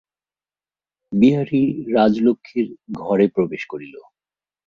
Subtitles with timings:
[1.11, 1.63] বিহারী
[1.93, 2.67] রাজলক্ষ্মীর
[2.99, 3.95] ঘরে প্রবেশ করিল।